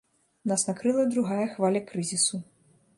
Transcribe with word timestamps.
Нас 0.51 0.63
накрыла 0.69 1.05
другая 1.13 1.45
хваля 1.55 1.85
крызісу. 1.93 2.45